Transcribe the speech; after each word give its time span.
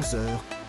11h. 0.00 0.16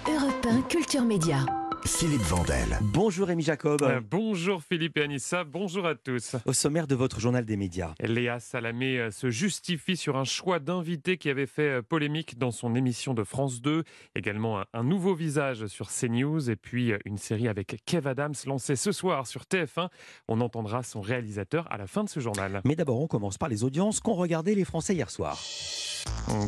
Europe 0.09 0.45
1 0.45 0.61
Culture 0.64 1.02
Média. 1.03 1.60
Philippe 1.85 2.22
Vandel. 2.22 2.77
Bonjour 2.81 3.27
Rémi 3.27 3.42
Jacob. 3.44 3.81
Euh, 3.81 4.02
bonjour 4.08 4.62
Philippe 4.62 4.97
et 4.97 5.04
Anissa, 5.04 5.44
bonjour 5.44 5.88
à 5.88 5.96
tous. 5.96 6.36
Au 6.46 6.54
sommaire 6.54 6.86
de 6.86 6.94
votre 6.94 7.20
journal 7.20 7.44
des 7.44 7.57
médias. 7.57 7.94
Léa 8.00 8.39
Salamé 8.39 9.00
euh, 9.00 9.12
se 9.12 9.32
justifie 9.32 9.98
sur 9.98 10.16
un 10.16 10.23
choix 10.23 10.59
d'invité 10.59 11.18
qui 11.18 11.30
avait 11.30 11.48
fait 11.48 11.70
euh, 11.70 11.82
polémique 11.82 12.38
dans 12.38 12.52
son 12.52 12.75
émission 12.75 13.16
de 13.16 13.23
France 13.23 13.62
2. 13.62 13.84
Également 14.16 14.59
un, 14.62 14.66
un 14.73 14.84
nouveau 14.84 15.16
visage 15.16 15.66
sur 15.68 15.89
CNews 15.89 16.52
et 16.52 16.55
puis 16.55 16.94
une 17.05 17.18
série 17.18 17.48
avec 17.48 17.82
Kev 17.86 18.07
Adams 18.07 18.36
lancée 18.45 18.75
ce 18.75 18.91
soir 18.91 19.25
sur 19.25 19.43
TF1. 19.43 19.89
On 20.27 20.39
entendra 20.41 20.84
son 20.84 21.02
réalisateur 21.02 21.71
à 21.71 21.77
la 21.77 21.88
fin 21.88 22.04
de 22.04 22.09
ce 22.09 22.20
journal. 22.20 22.61
Mais 22.63 22.75
d'abord, 22.75 23.02
on 23.02 23.07
commence 23.07 23.39
par 23.39 23.50
les 23.50 23.63
audiences 23.63 24.00
qu'ont 24.00 24.13
regardé 24.13 24.54
les 24.54 24.66
Français 24.66 24.93
hier 24.93 25.09
soir. 25.09 25.39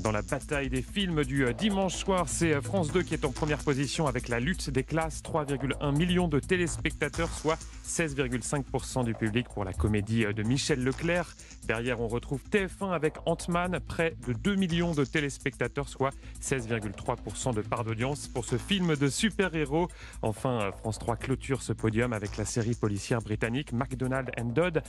Dans 0.03 0.11
la 0.11 0.21
bataille 0.21 0.69
des 0.69 0.81
films 0.81 1.23
du 1.23 1.45
dimanche 1.53 1.95
soir, 1.95 2.27
c'est 2.27 2.59
France 2.61 2.91
2 2.91 3.03
qui 3.03 3.13
est 3.13 3.25
en 3.25 3.31
première 3.31 3.59
position 3.59 4.07
avec 4.07 4.27
la 4.27 4.39
lutte 4.39 4.69
des 4.69 4.83
classes. 4.83 5.21
3,1 5.23 5.95
millions 5.95 6.27
de 6.27 6.39
téléspectateurs, 6.39 7.29
soit 7.29 7.57
16,5% 7.85 9.03
du 9.03 9.13
public 9.13 9.47
pour 9.49 9.63
la 9.63 9.73
comédie 9.73 10.25
de 10.25 10.43
Michel 10.43 10.83
Leclerc. 10.83 11.35
Derrière, 11.65 12.01
on 12.01 12.07
retrouve 12.07 12.41
TF1 12.51 12.91
avec 12.91 13.15
Ant-Man, 13.25 13.79
près 13.87 14.15
de 14.27 14.33
2 14.33 14.55
millions 14.55 14.93
de 14.93 15.05
téléspectateurs, 15.05 15.87
soit 15.87 16.11
16,3% 16.41 17.53
de 17.53 17.61
part 17.61 17.83
d'audience 17.83 18.27
pour 18.27 18.45
ce 18.45 18.57
film 18.57 18.95
de 18.95 19.07
super-héros. 19.07 19.87
Enfin, 20.21 20.71
France 20.79 20.99
3 20.99 21.15
clôture 21.15 21.61
ce 21.61 21.73
podium 21.73 22.13
avec 22.13 22.37
la 22.37 22.45
série 22.45 22.75
policière 22.75 23.21
britannique 23.21 23.71
McDonald 23.71 24.29
and 24.39 24.45
Dodd. 24.45 24.83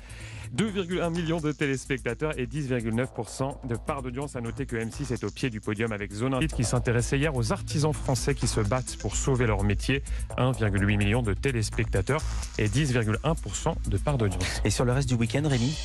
2,1 0.56 1.10
millions 1.10 1.40
de 1.40 1.52
téléspectateurs 1.52 2.38
et 2.38 2.46
10,9% 2.46 3.66
de 3.66 3.76
part 3.76 4.02
d'audience. 4.02 4.36
À 4.36 4.40
noter 4.40 4.66
que 4.66 4.76
M6 4.76 5.12
est 5.12 5.24
au 5.24 5.30
pied 5.30 5.50
du 5.50 5.60
podium 5.60 5.92
avec 5.92 6.12
Zone 6.12 6.34
1 6.34 6.46
qui 6.46 6.64
s'intéressait 6.64 7.18
hier 7.18 7.34
aux 7.34 7.52
artisans 7.52 7.92
français 7.92 8.34
qui 8.34 8.46
se 8.46 8.60
battent 8.60 8.96
pour 8.98 9.16
sauver 9.16 9.46
leur 9.46 9.62
métier. 9.62 10.02
1,8 10.38 10.96
million 10.96 11.22
de 11.22 11.34
téléspectateurs 11.34 12.20
et 12.58 12.68
10,1% 12.68 13.74
de 13.86 13.96
part 13.96 14.18
d'audience. 14.18 14.62
Et 14.64 14.70
sur 14.70 14.84
le 14.84 14.92
reste 14.92 15.08
du 15.08 15.14
week-end, 15.14 15.42
Rémi 15.44 15.76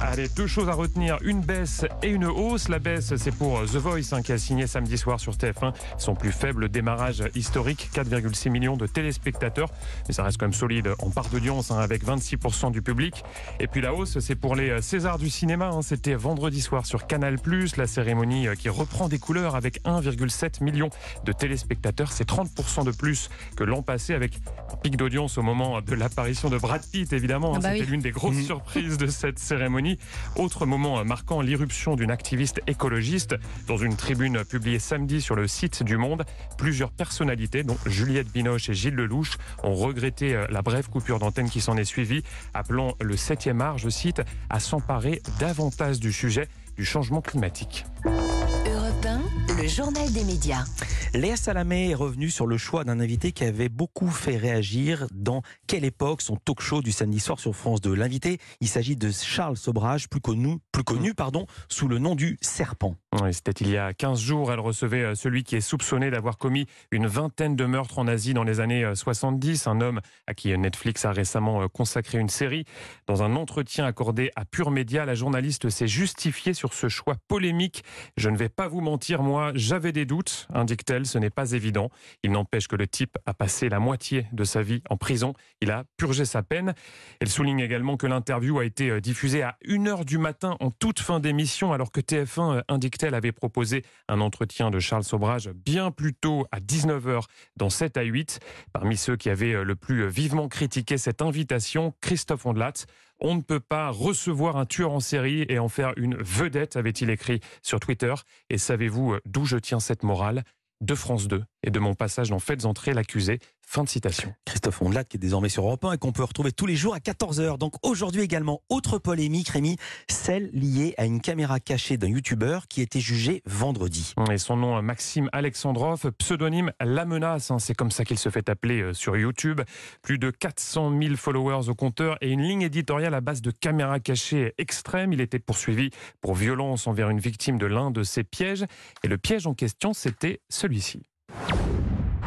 Allez, 0.00 0.28
deux 0.28 0.46
choses 0.46 0.68
à 0.68 0.74
retenir, 0.74 1.18
une 1.22 1.40
baisse 1.40 1.84
et 2.02 2.08
une 2.08 2.26
hausse. 2.26 2.68
La 2.68 2.78
baisse, 2.78 3.16
c'est 3.16 3.34
pour 3.34 3.62
The 3.62 3.76
Voice 3.76 4.12
hein, 4.12 4.22
qui 4.22 4.32
a 4.32 4.38
signé 4.38 4.66
samedi 4.66 4.98
soir 4.98 5.20
sur 5.20 5.34
TF1 5.34 5.72
son 5.98 6.14
plus 6.14 6.32
faible 6.32 6.68
démarrage 6.68 7.24
historique, 7.34 7.90
4,6 7.94 8.50
millions 8.50 8.76
de 8.76 8.86
téléspectateurs. 8.86 9.70
Mais 10.06 10.14
ça 10.14 10.22
reste 10.22 10.38
quand 10.38 10.46
même 10.46 10.52
solide 10.52 10.90
en 11.00 11.10
part 11.10 11.28
d'audience 11.28 11.70
hein, 11.70 11.78
avec 11.78 12.04
26% 12.04 12.70
du 12.72 12.82
public. 12.82 13.24
Et 13.60 13.66
puis 13.66 13.80
la 13.80 13.94
hausse, 13.94 14.18
c'est 14.20 14.36
pour 14.36 14.56
les 14.56 14.80
Césars 14.82 15.18
du 15.18 15.30
cinéma. 15.30 15.70
Hein. 15.72 15.82
C'était 15.82 16.14
vendredi 16.14 16.60
soir 16.60 16.86
sur 16.86 17.06
Canal+, 17.06 17.36
la 17.76 17.86
cérémonie 17.86 18.46
qui 18.58 18.68
reprend 18.68 19.08
des 19.08 19.18
couleurs 19.18 19.56
avec 19.56 19.82
1,7 19.84 20.62
million 20.62 20.90
de 21.24 21.32
téléspectateurs. 21.32 22.12
C'est 22.12 22.28
30% 22.28 22.84
de 22.84 22.90
plus 22.90 23.30
que 23.56 23.64
l'an 23.64 23.77
passé 23.82 24.14
avec 24.14 24.34
un 24.72 24.76
pic 24.76 24.96
d'audience 24.96 25.38
au 25.38 25.42
moment 25.42 25.80
de 25.80 25.94
l'apparition 25.94 26.48
de 26.50 26.58
Brad 26.58 26.82
Pitt, 26.90 27.12
évidemment. 27.12 27.52
Ah 27.56 27.58
bah 27.60 27.68
C'était 27.72 27.84
oui. 27.84 27.90
l'une 27.90 28.00
des 28.00 28.10
grosses 28.10 28.36
Mhm. 28.36 28.42
surprises 28.44 28.98
de 28.98 29.06
cette 29.06 29.38
cérémonie. 29.38 29.98
Autre 30.36 30.66
moment 30.66 31.04
marquant 31.04 31.40
l'irruption 31.40 31.96
d'une 31.96 32.10
activiste 32.10 32.60
écologiste. 32.66 33.36
Dans 33.66 33.76
une 33.76 33.96
tribune 33.96 34.44
publiée 34.44 34.78
samedi 34.78 35.20
sur 35.20 35.34
le 35.36 35.46
site 35.48 35.82
du 35.82 35.96
Monde, 35.96 36.24
plusieurs 36.56 36.90
personnalités, 36.90 37.62
dont 37.62 37.78
Juliette 37.86 38.30
Binoche 38.32 38.68
et 38.68 38.74
Gilles 38.74 38.94
Lelouch, 38.94 39.36
ont 39.62 39.74
regretté 39.74 40.34
euh, 40.34 40.46
la 40.50 40.62
brève 40.62 40.88
coupure 40.88 41.18
d'antenne 41.18 41.48
qui 41.50 41.60
s'en 41.60 41.76
est 41.76 41.84
suivie, 41.84 42.22
appelant 42.54 42.94
le 43.00 43.16
7e 43.16 43.60
art, 43.60 43.78
je 43.78 43.88
cite, 43.88 44.22
à 44.50 44.60
s'emparer 44.60 45.22
davantage 45.38 45.98
du 46.00 46.12
sujet 46.12 46.48
du 46.76 46.84
changement 46.84 47.20
climatique. 47.20 47.84
Europe 48.04 49.06
1, 49.06 49.62
le 49.62 49.68
journal 49.68 50.10
des 50.12 50.24
médias. 50.24 50.64
Léa 51.14 51.36
Salamé 51.36 51.90
est 51.90 51.94
revenue 51.94 52.28
sur 52.28 52.46
le 52.46 52.58
choix 52.58 52.84
d'un 52.84 53.00
invité 53.00 53.32
qui 53.32 53.42
avait 53.44 53.70
beaucoup 53.70 54.10
fait 54.10 54.36
réagir 54.36 55.06
dans 55.12 55.42
Quelle 55.66 55.84
époque 55.84 56.20
son 56.20 56.36
talk 56.36 56.60
show 56.60 56.82
du 56.82 56.92
samedi 56.92 57.18
soir 57.18 57.40
sur 57.40 57.56
France 57.56 57.80
2. 57.80 57.94
L'invité, 57.94 58.38
il 58.60 58.68
s'agit 58.68 58.94
de 58.94 59.10
Charles 59.10 59.56
Sobrage, 59.56 60.10
plus 60.10 60.20
connu, 60.20 60.58
plus 60.70 60.84
connu 60.84 61.14
pardon, 61.14 61.46
sous 61.68 61.88
le 61.88 61.98
nom 61.98 62.14
du 62.14 62.36
Serpent. 62.42 62.94
C'était 63.32 63.64
il 63.64 63.70
y 63.70 63.78
a 63.78 63.94
15 63.94 64.20
jours. 64.20 64.52
Elle 64.52 64.60
recevait 64.60 65.02
euh, 65.02 65.14
celui 65.14 65.44
qui 65.44 65.56
est 65.56 65.62
soupçonné 65.62 66.10
d'avoir 66.10 66.36
commis 66.36 66.66
une 66.90 67.06
vingtaine 67.06 67.56
de 67.56 67.64
meurtres 67.64 67.98
en 67.98 68.06
Asie 68.06 68.34
dans 68.34 68.44
les 68.44 68.60
années 68.60 68.84
euh, 68.84 68.94
70. 68.94 69.66
Un 69.66 69.80
homme 69.80 70.00
à 70.26 70.34
qui 70.34 70.52
euh, 70.52 70.58
Netflix 70.58 71.06
a 71.06 71.12
récemment 71.12 71.62
euh, 71.62 71.68
consacré 71.68 72.18
une 72.18 72.28
série. 72.28 72.64
Dans 73.06 73.22
un 73.22 73.34
entretien 73.34 73.86
accordé 73.86 74.30
à 74.36 74.44
Pure 74.44 74.70
Média, 74.70 75.06
la 75.06 75.14
journaliste 75.14 75.70
s'est 75.70 75.88
justifiée 75.88 76.52
sur 76.52 76.74
ce 76.74 76.88
choix 76.88 77.16
polémique. 77.28 77.82
Je 78.18 78.28
ne 78.28 78.36
vais 78.36 78.50
pas 78.50 78.68
vous 78.68 78.82
mentir, 78.82 79.22
moi, 79.22 79.52
j'avais 79.54 79.92
des 79.92 80.04
doutes, 80.04 80.46
indique-t-elle. 80.52 80.97
Ce 81.06 81.18
n'est 81.18 81.30
pas 81.30 81.52
évident. 81.52 81.90
Il 82.22 82.32
n'empêche 82.32 82.68
que 82.68 82.76
le 82.76 82.86
type 82.86 83.18
a 83.26 83.34
passé 83.34 83.68
la 83.68 83.78
moitié 83.78 84.26
de 84.32 84.44
sa 84.44 84.62
vie 84.62 84.82
en 84.90 84.96
prison. 84.96 85.34
Il 85.60 85.70
a 85.70 85.84
purgé 85.96 86.24
sa 86.24 86.42
peine. 86.42 86.74
Elle 87.20 87.28
souligne 87.28 87.60
également 87.60 87.96
que 87.96 88.06
l'interview 88.06 88.58
a 88.58 88.64
été 88.64 88.90
euh, 88.90 89.00
diffusée 89.00 89.42
à 89.42 89.56
1h 89.64 90.04
du 90.04 90.18
matin 90.18 90.56
en 90.60 90.70
toute 90.70 91.00
fin 91.00 91.20
d'émission, 91.20 91.72
alors 91.72 91.92
que 91.92 92.00
TF1, 92.00 92.56
euh, 92.56 92.62
indique-t-elle, 92.68 93.14
avait 93.14 93.32
proposé 93.32 93.84
un 94.08 94.20
entretien 94.20 94.70
de 94.70 94.78
Charles 94.78 95.04
Sobrage 95.04 95.50
bien 95.54 95.90
plus 95.90 96.14
tôt 96.14 96.46
à 96.52 96.60
19h 96.60 97.24
dans 97.56 97.70
7 97.70 97.96
à 97.96 98.02
8. 98.02 98.40
Parmi 98.72 98.96
ceux 98.96 99.16
qui 99.16 99.30
avaient 99.30 99.54
euh, 99.54 99.64
le 99.64 99.76
plus 99.76 100.08
vivement 100.08 100.48
critiqué 100.48 100.98
cette 100.98 101.22
invitation, 101.22 101.94
Christophe 102.00 102.46
Ondelat. 102.46 102.72
On 103.20 103.34
ne 103.34 103.42
peut 103.42 103.60
pas 103.60 103.90
recevoir 103.90 104.56
un 104.56 104.66
tueur 104.66 104.92
en 104.92 105.00
série 105.00 105.44
et 105.48 105.58
en 105.58 105.68
faire 105.68 105.92
une 105.96 106.14
vedette, 106.16 106.76
avait-il 106.76 107.10
écrit 107.10 107.40
sur 107.62 107.80
Twitter. 107.80 108.14
Et 108.48 108.58
savez-vous 108.58 109.16
d'où 109.26 109.44
je 109.44 109.56
tiens 109.56 109.80
cette 109.80 110.04
morale? 110.04 110.44
De 110.80 110.94
France 110.94 111.26
2 111.28 111.42
et 111.62 111.70
de 111.70 111.78
mon 111.78 111.94
passage 111.94 112.30
dans 112.30 112.38
Faites 112.38 112.64
entrer 112.64 112.94
l'accusé. 112.94 113.40
Fin 113.70 113.84
de 113.84 113.88
citation. 113.90 114.32
Christophe 114.46 114.80
Ondelat 114.80 115.04
qui 115.04 115.18
est 115.18 115.20
désormais 115.20 115.50
sur 115.50 115.66
Europe 115.66 115.84
1 115.84 115.92
et 115.92 115.98
qu'on 115.98 116.12
peut 116.12 116.24
retrouver 116.24 116.52
tous 116.52 116.64
les 116.64 116.74
jours 116.74 116.94
à 116.94 117.00
14h. 117.00 117.58
Donc 117.58 117.74
aujourd'hui 117.82 118.22
également, 118.22 118.62
autre 118.70 118.98
polémique, 118.98 119.50
Rémi, 119.50 119.76
celle 120.08 120.48
liée 120.54 120.94
à 120.96 121.04
une 121.04 121.20
caméra 121.20 121.60
cachée 121.60 121.98
d'un 121.98 122.08
youtubeur 122.08 122.66
qui 122.66 122.80
était 122.80 123.00
jugé 123.00 123.42
vendredi. 123.44 124.14
Et 124.32 124.38
son 124.38 124.56
nom, 124.56 124.80
Maxime 124.80 125.28
Alexandrov, 125.32 126.10
pseudonyme 126.12 126.72
La 126.80 127.04
Menace, 127.04 127.50
hein, 127.50 127.58
c'est 127.58 127.74
comme 127.74 127.90
ça 127.90 128.06
qu'il 128.06 128.18
se 128.18 128.30
fait 128.30 128.48
appeler 128.48 128.80
euh, 128.80 128.94
sur 128.94 129.18
YouTube. 129.18 129.60
Plus 130.00 130.18
de 130.18 130.30
400 130.30 130.98
000 130.98 131.16
followers 131.16 131.68
au 131.68 131.74
compteur 131.74 132.16
et 132.22 132.30
une 132.30 132.42
ligne 132.42 132.62
éditoriale 132.62 133.12
à 133.12 133.20
base 133.20 133.42
de 133.42 133.50
caméras 133.50 134.00
cachées 134.00 134.54
extrêmes. 134.56 135.12
Il 135.12 135.20
était 135.20 135.40
poursuivi 135.40 135.90
pour 136.22 136.34
violence 136.34 136.86
envers 136.86 137.10
une 137.10 137.20
victime 137.20 137.58
de 137.58 137.66
l'un 137.66 137.90
de 137.90 138.02
ses 138.02 138.24
pièges. 138.24 138.64
Et 139.04 139.08
le 139.08 139.18
piège 139.18 139.46
en 139.46 139.52
question, 139.52 139.92
c'était 139.92 140.40
celui-ci. 140.48 141.02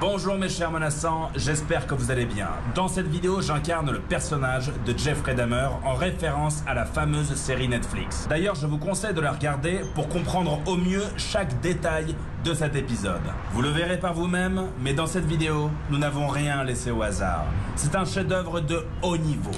Bonjour 0.01 0.35
mes 0.35 0.50
chers 0.50 0.72
menaçants, 0.72 1.29
j'espère 1.35 1.85
que 1.85 1.94
vous 1.94 2.09
allez 2.09 2.25
bien. 2.25 2.47
Dans 2.73 2.88
cette 2.88 3.06
vidéo, 3.06 3.39
j'incarne 3.39 3.91
le 3.91 4.00
personnage 4.00 4.72
de 4.84 4.97
Jeffrey 4.97 5.35
Dahmer 5.35 5.67
en 5.85 5.94
référence 5.94 6.63
à 6.66 6.73
la 6.73 6.85
fameuse 6.85 7.35
série 7.35 7.67
Netflix. 7.67 8.25
D'ailleurs, 8.28 8.56
je 8.56 8.66
vous 8.66 8.79
conseille 8.79 9.13
de 9.13 9.22
la 9.22 9.31
regarder 9.31 9.81
pour 9.94 10.09
comprendre 10.09 10.59
au 10.66 10.75
mieux 10.75 11.03
chaque 11.17 11.61
détail 11.61 12.16
de 12.44 12.53
cet 12.56 12.75
épisode. 12.75 13.22
Vous 13.53 13.61
le 13.61 13.69
verrez 13.69 14.00
par 14.00 14.16
vous-même, 14.16 14.69
mais 14.84 14.94
dans 14.94 15.06
cette 15.06 15.25
vidéo, 15.25 15.69
nous 15.91 16.00
n'avons 16.00 16.28
rien 16.28 16.63
laissé 16.63 16.90
au 16.90 17.03
hasard. 17.03 17.45
C'est 17.75 17.94
un 17.94 18.03
chef-d'œuvre 18.03 18.59
de 18.59 18.84
haut 19.03 19.17
niveau. 19.17 19.51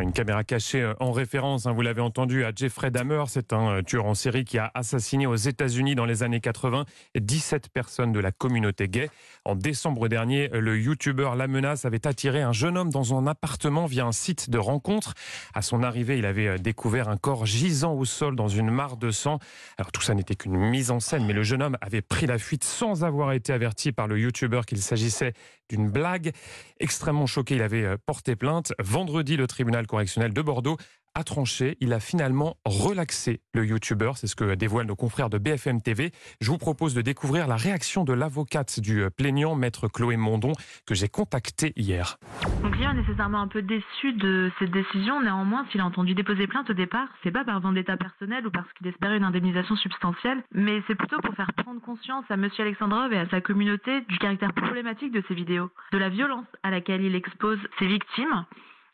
Une 0.00 0.12
caméra 0.12 0.42
cachée 0.42 0.82
euh, 0.82 0.94
en 0.98 1.12
référence, 1.12 1.66
hein, 1.66 1.72
vous 1.72 1.82
l'avez 1.82 2.00
entendu, 2.00 2.44
à 2.44 2.50
Jeffrey 2.54 2.90
Dahmer. 2.90 3.24
C'est 3.28 3.52
un 3.52 3.78
euh, 3.78 3.82
tueur 3.82 4.06
en 4.06 4.14
série 4.14 4.44
qui 4.44 4.58
a 4.58 4.70
assassiné 4.74 5.26
aux 5.26 5.36
États-Unis 5.36 5.94
dans 5.94 6.04
les 6.04 6.22
années 6.22 6.40
80 6.40 6.84
17 7.14 7.68
personnes 7.68 8.10
de 8.10 8.18
la 8.18 8.32
communauté 8.32 8.88
gay. 8.88 9.08
En 9.44 9.54
décembre 9.54 10.08
dernier, 10.08 10.48
le 10.48 10.78
youtubeur 10.78 11.36
La 11.36 11.46
Menace 11.46 11.84
avait 11.84 12.06
attiré 12.06 12.42
un 12.42 12.52
jeune 12.52 12.76
homme 12.76 12.90
dans 12.90 13.04
son 13.04 13.26
appartement 13.26 13.86
via 13.86 14.04
un 14.04 14.12
site 14.12 14.50
de 14.50 14.58
rencontre. 14.58 15.14
À 15.54 15.62
son 15.62 15.82
arrivée, 15.82 16.18
il 16.18 16.26
avait 16.26 16.48
euh, 16.48 16.58
découvert 16.58 17.08
un 17.08 17.16
corps 17.16 17.46
gisant 17.46 17.94
au 17.94 18.04
sol 18.04 18.34
dans 18.34 18.48
une 18.48 18.70
mare 18.70 18.96
de 18.96 19.12
sang. 19.12 19.38
Alors 19.78 19.92
tout 19.92 20.02
ça 20.02 20.14
n'était 20.14 20.34
qu'une 20.34 20.56
mise 20.56 20.90
en 20.90 20.98
scène, 20.98 21.24
mais 21.24 21.34
le 21.34 21.44
jeune 21.44 21.62
homme 21.62 21.78
avait 21.80 22.02
pris 22.02 22.26
la 22.26 22.38
fuite 22.38 22.64
sans 22.64 23.04
avoir 23.04 23.32
été 23.32 23.52
averti 23.52 23.92
par 23.92 24.08
le 24.08 24.18
youtubeur 24.18 24.66
qu'il 24.66 24.82
s'agissait 24.82 25.34
d'une 25.70 25.88
blague. 25.88 26.32
Extrêmement 26.80 27.26
choqué, 27.26 27.54
il 27.54 27.62
avait 27.62 27.96
porté 28.04 28.36
plainte. 28.36 28.74
Vendredi, 28.78 29.36
le 29.36 29.46
tribunal 29.46 29.83
correctionnel 29.86 30.32
de 30.32 30.42
Bordeaux 30.42 30.76
a 31.14 31.22
tranché. 31.22 31.76
Il 31.80 31.92
a 31.92 32.00
finalement 32.00 32.56
relaxé 32.64 33.40
le 33.54 33.64
youtubeur. 33.64 34.16
C'est 34.16 34.26
ce 34.26 34.34
que 34.34 34.54
dévoilent 34.54 34.86
nos 34.86 34.96
confrères 34.96 35.30
de 35.30 35.38
BFM 35.38 35.80
TV. 35.80 36.10
Je 36.40 36.50
vous 36.50 36.58
propose 36.58 36.94
de 36.94 37.02
découvrir 37.02 37.46
la 37.46 37.56
réaction 37.56 38.04
de 38.04 38.12
l'avocate 38.12 38.80
du 38.80 39.02
euh, 39.02 39.10
plaignant, 39.10 39.54
maître 39.54 39.88
Chloé 39.88 40.16
Mondon, 40.16 40.52
que 40.86 40.94
j'ai 40.94 41.08
contacté 41.08 41.72
hier. 41.76 42.16
Mon 42.62 42.70
client 42.70 42.90
est 42.90 43.00
nécessairement 43.02 43.40
un 43.40 43.48
peu 43.48 43.62
déçu 43.62 44.12
de 44.14 44.50
cette 44.58 44.72
décision. 44.72 45.22
Néanmoins, 45.22 45.66
s'il 45.70 45.80
a 45.80 45.86
entendu 45.86 46.14
déposer 46.14 46.46
plainte 46.46 46.70
au 46.70 46.74
départ, 46.74 47.08
c'est 47.22 47.30
pas 47.30 47.44
par 47.44 47.60
vendetta 47.60 47.96
personnelle 47.96 48.46
ou 48.46 48.50
parce 48.50 48.70
qu'il 48.72 48.88
espérait 48.88 49.16
une 49.16 49.24
indemnisation 49.24 49.76
substantielle, 49.76 50.42
mais 50.52 50.82
c'est 50.86 50.96
plutôt 50.96 51.20
pour 51.20 51.34
faire 51.34 51.52
prendre 51.56 51.80
conscience 51.80 52.24
à 52.28 52.36
Monsieur 52.36 52.64
Alexandrov 52.64 53.12
et 53.12 53.18
à 53.18 53.28
sa 53.28 53.40
communauté 53.40 54.00
du 54.08 54.18
caractère 54.18 54.52
problématique 54.52 55.12
de 55.12 55.22
ces 55.28 55.34
vidéos, 55.34 55.70
de 55.92 55.98
la 55.98 56.08
violence 56.08 56.46
à 56.62 56.70
laquelle 56.70 57.02
il 57.02 57.14
expose 57.14 57.58
ses 57.78 57.86
victimes 57.86 58.44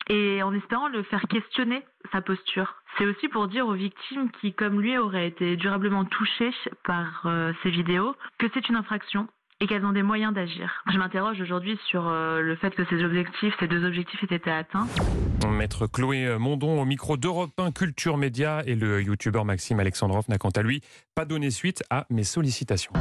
et 0.08 0.42
en 0.42 0.54
espérant 0.54 0.88
le 0.88 1.02
faire 1.04 1.22
questionner 1.28 1.82
sa 2.12 2.20
posture. 2.20 2.74
C'est 2.98 3.06
aussi 3.06 3.28
pour 3.28 3.48
dire 3.48 3.66
aux 3.66 3.74
victimes 3.74 4.30
qui, 4.40 4.52
comme 4.52 4.80
lui, 4.80 4.98
auraient 4.98 5.28
été 5.28 5.56
durablement 5.56 6.04
touchées 6.04 6.52
par 6.84 7.22
euh, 7.26 7.52
ces 7.62 7.70
vidéos 7.70 8.14
que 8.38 8.46
c'est 8.52 8.68
une 8.68 8.76
infraction 8.76 9.28
et 9.60 9.66
qu'elles 9.66 9.84
ont 9.84 9.92
des 9.92 10.02
moyens 10.02 10.32
d'agir. 10.32 10.82
Je 10.90 10.96
m'interroge 10.96 11.40
aujourd'hui 11.40 11.78
sur 11.86 12.08
euh, 12.08 12.40
le 12.40 12.56
fait 12.56 12.70
que 12.70 12.84
ces 12.86 12.96
deux 12.96 13.84
objectifs 13.84 14.22
aient 14.22 14.34
été 14.34 14.50
atteints. 14.50 14.86
Maître 15.48 15.86
Chloé 15.86 16.36
Mondon 16.38 16.80
au 16.80 16.84
micro 16.86 17.16
d'Europe 17.16 17.52
1 17.58 17.70
Culture 17.72 18.16
Média 18.16 18.62
et 18.66 18.74
le 18.74 19.02
youtubeur 19.02 19.44
Maxime 19.44 19.78
Alexandrov 19.80 20.24
n'a 20.28 20.38
quant 20.38 20.50
à 20.50 20.62
lui 20.62 20.80
pas 21.14 21.26
donné 21.26 21.50
suite 21.50 21.82
à 21.90 22.06
mes 22.08 22.24
sollicitations. 22.24 22.92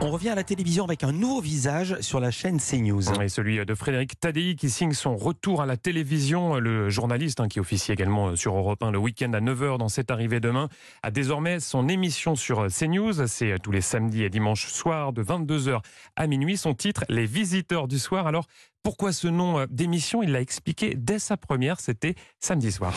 On 0.00 0.12
revient 0.12 0.28
à 0.28 0.36
la 0.36 0.44
télévision 0.44 0.84
avec 0.84 1.02
un 1.02 1.10
nouveau 1.10 1.40
visage 1.40 2.00
sur 2.00 2.20
la 2.20 2.30
chaîne 2.30 2.60
CNews. 2.60 3.20
Et 3.20 3.28
celui 3.28 3.64
de 3.64 3.74
Frédéric 3.74 4.20
Tadei 4.20 4.54
qui 4.54 4.70
signe 4.70 4.92
son 4.92 5.16
retour 5.16 5.60
à 5.60 5.66
la 5.66 5.76
télévision. 5.76 6.60
Le 6.60 6.88
journaliste 6.88 7.40
hein, 7.40 7.48
qui 7.48 7.58
officie 7.58 7.90
également 7.90 8.36
sur 8.36 8.56
Europe 8.56 8.80
1 8.80 8.92
le 8.92 8.98
week-end 8.98 9.32
à 9.32 9.40
9h 9.40 9.76
dans 9.78 9.88
cette 9.88 10.12
arrivée 10.12 10.38
demain 10.38 10.68
a 11.02 11.10
désormais 11.10 11.58
son 11.58 11.88
émission 11.88 12.36
sur 12.36 12.68
CNews. 12.68 13.26
C'est 13.26 13.58
tous 13.60 13.72
les 13.72 13.80
samedis 13.80 14.22
et 14.22 14.30
dimanches 14.30 14.68
soirs 14.68 15.12
de 15.12 15.24
22h 15.24 15.80
à 16.14 16.26
minuit. 16.28 16.56
Son 16.56 16.74
titre, 16.74 17.04
Les 17.08 17.26
Visiteurs 17.26 17.88
du 17.88 17.98
soir. 17.98 18.28
Alors 18.28 18.46
pourquoi 18.84 19.12
ce 19.12 19.26
nom 19.26 19.66
d'émission? 19.68 20.22
Il 20.22 20.30
l'a 20.30 20.40
expliqué 20.40 20.94
dès 20.96 21.18
sa 21.18 21.36
première, 21.36 21.80
c'était 21.80 22.14
samedi 22.38 22.70
soir. 22.70 22.94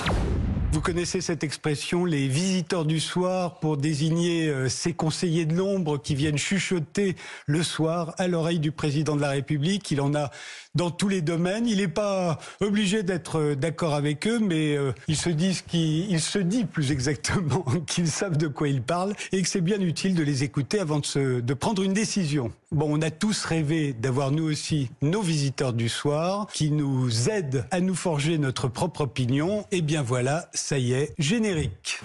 Vous 0.73 0.79
connaissez 0.79 1.19
cette 1.19 1.43
expression, 1.43 2.05
les 2.05 2.29
visiteurs 2.29 2.85
du 2.85 3.01
soir, 3.01 3.59
pour 3.59 3.75
désigner 3.75 4.47
euh, 4.47 4.69
ces 4.69 4.93
conseillers 4.93 5.45
de 5.45 5.53
l'ombre 5.53 5.97
qui 5.97 6.15
viennent 6.15 6.37
chuchoter 6.37 7.17
le 7.45 7.61
soir 7.61 8.15
à 8.17 8.29
l'oreille 8.29 8.59
du 8.59 8.71
président 8.71 9.17
de 9.17 9.21
la 9.21 9.31
République. 9.31 9.91
Il 9.91 9.99
en 9.99 10.15
a 10.15 10.31
dans 10.75 10.89
tous 10.89 11.09
les 11.09 11.21
domaines. 11.21 11.67
Il 11.67 11.77
n'est 11.77 11.87
pas 11.87 12.39
obligé 12.61 13.03
d'être 13.03 13.39
euh, 13.39 13.55
d'accord 13.55 13.93
avec 13.93 14.25
eux, 14.27 14.39
mais 14.39 14.77
euh, 14.77 14.93
ils 15.09 15.17
se 15.17 16.39
dit 16.39 16.65
plus 16.65 16.91
exactement 16.91 17.65
qu'ils 17.87 18.09
savent 18.09 18.37
de 18.37 18.47
quoi 18.47 18.69
ils 18.69 18.81
parlent 18.81 19.13
et 19.31 19.41
que 19.41 19.47
c'est 19.49 19.61
bien 19.61 19.81
utile 19.81 20.15
de 20.15 20.23
les 20.23 20.43
écouter 20.43 20.79
avant 20.79 20.99
de, 20.99 21.41
de 21.41 21.53
prendre 21.53 21.83
une 21.83 21.93
décision. 21.93 22.51
Bon, 22.71 22.87
on 22.89 23.01
a 23.01 23.11
tous 23.11 23.43
rêvé 23.43 23.91
d'avoir 23.91 24.31
nous 24.31 24.49
aussi 24.49 24.89
nos 25.01 25.21
visiteurs 25.21 25.73
du 25.73 25.89
soir 25.89 26.47
qui 26.53 26.71
nous 26.71 27.29
aident 27.29 27.65
à 27.69 27.81
nous 27.81 27.95
forger 27.95 28.37
notre 28.37 28.69
propre 28.69 29.01
opinion. 29.01 29.65
Et 29.71 29.81
bien 29.81 30.01
voilà, 30.01 30.47
ça 30.61 30.77
y 30.77 30.93
est, 30.93 31.13
générique. 31.17 31.99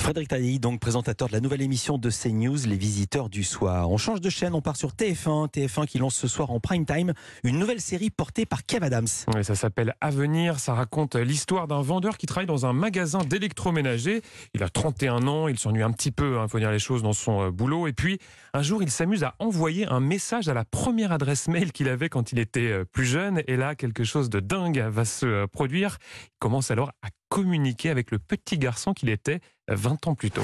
Frédéric 0.00 0.28
Tailly, 0.28 0.58
donc 0.58 0.80
présentateur 0.80 1.28
de 1.28 1.34
la 1.34 1.40
nouvelle 1.40 1.60
émission 1.60 1.98
de 1.98 2.10
CNews, 2.10 2.66
Les 2.66 2.78
Visiteurs 2.78 3.28
du 3.28 3.44
Soir. 3.44 3.90
On 3.90 3.98
change 3.98 4.22
de 4.22 4.30
chaîne, 4.30 4.54
on 4.54 4.62
part 4.62 4.76
sur 4.76 4.92
TF1. 4.92 5.50
TF1 5.50 5.86
qui 5.86 5.98
lance 5.98 6.16
ce 6.16 6.26
soir 6.26 6.50
en 6.50 6.58
prime 6.58 6.86
time 6.86 7.12
une 7.44 7.58
nouvelle 7.58 7.82
série 7.82 8.08
portée 8.08 8.46
par 8.46 8.64
Kev 8.64 8.84
Adams. 8.84 9.06
Ça 9.06 9.54
s'appelle 9.54 9.94
Avenir. 10.00 10.58
Ça 10.58 10.72
raconte 10.72 11.16
l'histoire 11.16 11.68
d'un 11.68 11.82
vendeur 11.82 12.16
qui 12.16 12.26
travaille 12.26 12.46
dans 12.46 12.64
un 12.64 12.72
magasin 12.72 13.18
d'électroménager. 13.18 14.22
Il 14.54 14.62
a 14.62 14.70
31 14.70 15.26
ans, 15.26 15.48
il 15.48 15.58
s'ennuie 15.58 15.82
un 15.82 15.92
petit 15.92 16.10
peu, 16.10 16.36
il 16.36 16.38
hein, 16.38 16.48
faut 16.48 16.58
dire 16.58 16.70
les 16.70 16.78
choses, 16.78 17.02
dans 17.02 17.12
son 17.12 17.42
euh, 17.42 17.50
boulot. 17.50 17.86
Et 17.86 17.92
puis, 17.92 18.18
un 18.54 18.62
jour, 18.62 18.82
il 18.82 18.90
s'amuse 18.90 19.22
à 19.22 19.34
envoyer 19.38 19.86
un 19.86 20.00
message 20.00 20.48
à 20.48 20.54
la 20.54 20.64
première 20.64 21.12
adresse 21.12 21.46
mail 21.46 21.72
qu'il 21.72 21.88
avait 21.88 22.08
quand 22.08 22.32
il 22.32 22.38
était 22.38 22.72
euh, 22.72 22.84
plus 22.84 23.04
jeune. 23.04 23.42
Et 23.46 23.56
là, 23.56 23.74
quelque 23.74 24.04
chose 24.04 24.30
de 24.30 24.40
dingue 24.40 24.78
va 24.78 25.04
se 25.04 25.26
euh, 25.26 25.46
produire. 25.46 25.98
Il 26.24 26.38
commence 26.38 26.70
alors 26.70 26.90
à 27.02 27.08
communiquer 27.28 27.90
avec 27.90 28.10
le 28.10 28.18
petit 28.18 28.58
garçon 28.58 28.92
qu'il 28.92 29.08
était 29.08 29.40
20 29.74 30.06
ans 30.08 30.14
plus 30.14 30.30
tôt. 30.30 30.42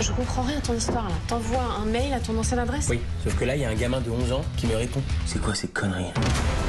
Je 0.00 0.12
comprends 0.12 0.42
rien 0.42 0.58
à 0.58 0.60
ton 0.60 0.74
histoire 0.74 1.08
là. 1.08 1.14
T'envoies 1.28 1.62
un 1.80 1.84
mail 1.84 2.12
à 2.12 2.20
ton 2.20 2.36
ancienne 2.38 2.58
adresse? 2.60 2.88
Oui, 2.88 3.00
sauf 3.22 3.36
que 3.36 3.44
là, 3.44 3.54
il 3.54 3.62
y 3.62 3.64
a 3.64 3.68
un 3.68 3.74
gamin 3.74 4.00
de 4.00 4.10
11 4.10 4.32
ans 4.32 4.42
qui 4.56 4.66
me 4.66 4.76
répond. 4.76 5.00
C'est 5.26 5.40
quoi 5.40 5.54
ces 5.54 5.68
conneries? 5.68 6.12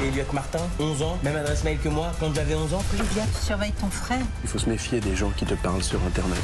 Elliot 0.02 0.24
Martin, 0.32 0.60
11 0.78 1.02
ans, 1.02 1.18
même 1.22 1.36
adresse 1.36 1.64
mail 1.64 1.78
que 1.78 1.88
moi 1.88 2.12
quand 2.20 2.34
j'avais 2.34 2.54
11 2.54 2.74
ans. 2.74 2.82
Olivia, 2.94 3.22
tu 3.34 3.44
surveilles 3.44 3.72
ton 3.72 3.88
frère. 3.88 4.22
Il 4.44 4.48
faut 4.48 4.58
se 4.58 4.68
méfier 4.68 5.00
des 5.00 5.16
gens 5.16 5.30
qui 5.30 5.44
te 5.44 5.54
parlent 5.54 5.82
sur 5.82 6.00
Internet. 6.04 6.40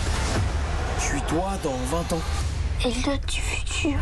Je 0.99 1.05
suis 1.05 1.21
toi 1.23 1.53
dans 1.63 1.77
20 1.97 2.13
ans. 2.15 2.23
Elliot 2.85 3.19
du 3.27 3.41
futur. 3.41 3.99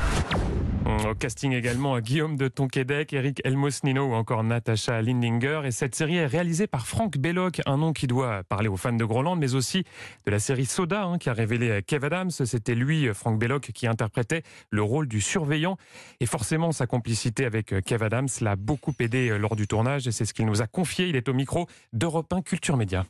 Au 1.09 1.15
casting 1.15 1.53
également 1.53 2.01
Guillaume 2.01 2.37
de 2.37 2.49
Tonquédec, 2.49 3.13
Eric 3.13 3.41
Elmosnino 3.45 4.07
ou 4.07 4.15
encore 4.15 4.43
Natasha 4.43 5.01
Lindinger. 5.03 5.61
Et 5.65 5.71
cette 5.71 5.95
série 5.95 6.17
est 6.17 6.27
réalisée 6.27 6.67
par 6.67 6.87
Franck 6.87 7.17
Belloc, 7.17 7.61
un 7.65 7.77
nom 7.77 7.93
qui 7.93 8.09
doit 8.09 8.43
parler 8.45 8.67
aux 8.67 8.77
fans 8.77 8.93
de 8.93 9.05
Groland, 9.05 9.37
mais 9.37 9.55
aussi 9.55 9.85
de 10.25 10.31
la 10.31 10.41
série 10.41 10.67
Soda, 10.67 11.05
hein, 11.05 11.19
qui 11.19 11.29
a 11.29 11.33
révélé 11.33 11.81
Kev 11.87 12.07
Adams. 12.07 12.31
C'était 12.31 12.75
lui, 12.75 13.09
Franck 13.15 13.39
Belloc, 13.39 13.71
qui 13.73 13.87
interprétait 13.87 14.43
le 14.71 14.83
rôle 14.83 15.07
du 15.07 15.21
surveillant. 15.21 15.77
Et 16.19 16.27
forcément, 16.27 16.73
sa 16.73 16.87
complicité 16.87 17.45
avec 17.45 17.75
Kev 17.85 18.05
Adams 18.05 18.29
l'a 18.41 18.57
beaucoup 18.57 18.95
aidé 18.99 19.37
lors 19.39 19.55
du 19.55 19.69
tournage. 19.69 20.09
Et 20.09 20.13
c'est 20.13 20.25
ce 20.25 20.35
qu'il 20.35 20.47
nous 20.47 20.61
a 20.61 20.67
confié. 20.67 21.09
Il 21.09 21.15
est 21.15 21.29
au 21.29 21.35
micro 21.35 21.67
d'Europe 21.93 22.33
1 22.33 22.43
Culture 22.43 22.77
Média. 22.77 23.05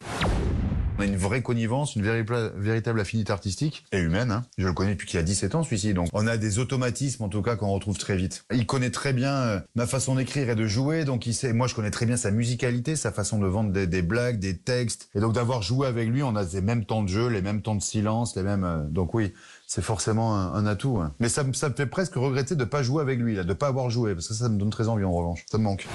On 0.99 1.03
a 1.03 1.05
une 1.05 1.17
vraie 1.17 1.43
connivence, 1.43 1.95
une 1.95 2.03
véritable, 2.03 3.01
affinité 3.01 3.31
artistique 3.31 3.85
et 3.93 3.99
humaine. 3.99 4.31
Hein. 4.31 4.45
Je 4.57 4.67
le 4.67 4.73
connais 4.73 4.93
depuis 4.93 5.07
qu'il 5.07 5.19
a 5.21 5.23
17 5.23 5.55
ans, 5.55 5.63
celui-ci. 5.63 5.93
Donc, 5.93 6.09
on 6.15 6.27
a 6.27 6.39
des 6.39 6.59
automatismes, 6.59 7.23
en 7.25 7.29
tout 7.29 7.43
cas, 7.43 7.57
qu'on 7.57 7.69
retrouve 7.69 7.99
très 7.99 8.17
vite. 8.17 8.47
Il 8.51 8.65
connaît 8.65 8.91
très 8.91 9.13
bien 9.13 9.35
euh, 9.35 9.61
ma 9.75 9.87
façon 9.87 10.15
d'écrire 10.15 10.49
et 10.49 10.55
de 10.55 10.67
jouer. 10.67 11.05
Donc, 11.05 11.27
il 11.27 11.35
sait, 11.35 11.53
moi, 11.53 11.67
je 11.67 11.75
connais 11.75 11.91
très 11.91 12.07
bien 12.07 12.17
sa 12.17 12.31
musicalité, 12.31 12.97
sa 12.97 13.13
façon 13.13 13.39
de 13.39 13.47
vendre 13.47 13.73
des, 13.73 14.03
blagues, 14.03 14.39
des 14.39 14.57
textes. 14.57 15.11
Et 15.15 15.21
donc, 15.21 15.35
d'avoir 15.35 15.61
joué 15.61 15.87
avec 15.87 16.09
lui, 16.09 16.23
on 16.23 16.35
a 16.35 16.45
les 16.45 16.63
mêmes 16.63 16.87
temps 16.87 17.03
de 17.03 17.09
jeu, 17.09 17.29
les 17.29 17.43
mêmes 17.43 17.61
temps 17.61 17.75
de 17.75 17.83
silence, 17.83 18.35
les 18.35 18.43
mêmes. 18.43 18.65
Euh, 18.65 18.83
donc, 18.89 19.13
oui, 19.13 19.35
c'est 19.67 19.83
forcément 19.83 20.35
un, 20.35 20.65
atout. 20.65 20.99
Hein. 20.99 21.13
Mais 21.21 21.29
ça, 21.29 21.45
me 21.45 21.53
fait 21.53 21.87
presque 21.87 22.15
regretter 22.15 22.55
de 22.55 22.65
pas 22.65 22.83
jouer 22.83 23.03
avec 23.03 23.21
lui, 23.21 23.35
là, 23.35 23.45
de 23.45 23.53
pas 23.53 23.67
avoir 23.67 23.91
joué, 23.91 24.15
parce 24.15 24.29
que 24.29 24.35
ça 24.35 24.49
me 24.49 24.59
donne 24.59 24.71
très 24.71 24.89
envie 24.89 25.05
en 25.05 25.13
revanche. 25.13 25.45
Ça 25.51 25.59
me 25.59 25.65
manque. 25.65 25.87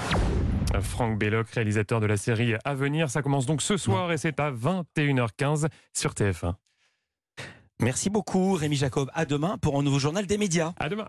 Franck 0.80 1.18
Belloc, 1.18 1.50
réalisateur 1.50 2.00
de 2.00 2.06
la 2.06 2.16
série 2.16 2.54
À 2.64 2.74
venir, 2.74 3.10
ça 3.10 3.22
commence 3.22 3.46
donc 3.46 3.62
ce 3.62 3.76
soir 3.76 4.12
et 4.12 4.16
c'est 4.16 4.40
à 4.40 4.50
21h15 4.50 5.68
sur 5.92 6.12
TF1. 6.12 6.54
Merci 7.80 8.10
beaucoup 8.10 8.52
Rémi 8.54 8.76
Jacob. 8.76 9.10
À 9.12 9.24
demain 9.24 9.58
pour 9.58 9.78
un 9.78 9.82
nouveau 9.82 9.98
journal 9.98 10.26
des 10.26 10.38
médias. 10.38 10.72
À 10.78 10.88
demain. 10.88 11.06